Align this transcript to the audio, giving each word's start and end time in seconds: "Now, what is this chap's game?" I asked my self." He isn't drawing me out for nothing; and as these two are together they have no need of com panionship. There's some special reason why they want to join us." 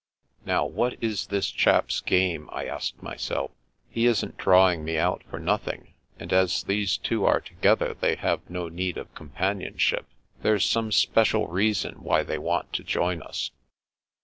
"Now, 0.47 0.65
what 0.65 0.95
is 0.99 1.27
this 1.27 1.51
chap's 1.51 1.99
game?" 2.01 2.49
I 2.51 2.65
asked 2.65 3.03
my 3.03 3.15
self." 3.15 3.51
He 3.91 4.07
isn't 4.07 4.35
drawing 4.35 4.83
me 4.83 4.97
out 4.97 5.21
for 5.29 5.39
nothing; 5.39 5.93
and 6.19 6.33
as 6.33 6.63
these 6.63 6.97
two 6.97 7.23
are 7.25 7.39
together 7.39 7.93
they 7.93 8.15
have 8.15 8.49
no 8.49 8.67
need 8.67 8.97
of 8.97 9.13
com 9.13 9.29
panionship. 9.29 10.05
There's 10.41 10.65
some 10.65 10.91
special 10.91 11.45
reason 11.49 11.97
why 12.01 12.23
they 12.23 12.39
want 12.39 12.73
to 12.73 12.83
join 12.83 13.21
us." 13.21 13.51